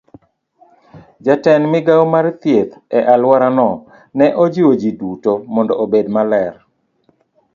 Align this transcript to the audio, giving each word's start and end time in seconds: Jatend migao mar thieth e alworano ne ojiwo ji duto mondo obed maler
Jatend 1.25 1.63
migao 1.73 2.03
mar 2.13 2.25
thieth 2.41 2.73
e 2.97 2.99
alworano 3.13 3.69
ne 4.17 4.25
ojiwo 4.43 4.73
ji 4.81 4.91
duto 4.99 5.31
mondo 5.53 5.73
obed 5.83 6.05
maler 6.15 6.53